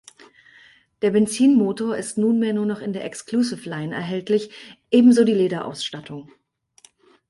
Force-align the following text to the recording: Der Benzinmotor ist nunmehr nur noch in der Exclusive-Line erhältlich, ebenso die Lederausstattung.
Der 1.03 1.11
Benzinmotor 1.11 1.95
ist 1.95 2.17
nunmehr 2.17 2.53
nur 2.53 2.65
noch 2.65 2.79
in 2.81 2.91
der 2.91 3.05
Exclusive-Line 3.05 3.93
erhältlich, 3.93 4.49
ebenso 4.89 5.23
die 5.25 5.35
Lederausstattung. 5.35 6.31